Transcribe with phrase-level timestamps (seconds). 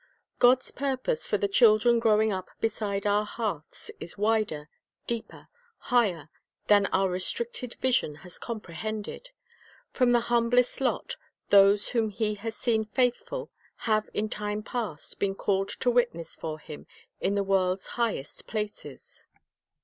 [0.39, 4.67] God's purpose for the children growing up beside our hearths is wider,
[5.05, 6.27] deeper, higher,
[6.65, 9.29] than our restricted vision has comprehended.
[9.91, 11.17] From the humblest lot
[11.51, 13.51] those whom He has seen faithful
[13.85, 16.87] have in time past been called to witness for Him
[17.19, 19.23] in the world's highest places.